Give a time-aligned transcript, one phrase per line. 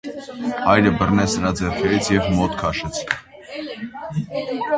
[0.67, 2.99] Հայրը բռնեց նրա ձեռքերից և մոտ քաշեց: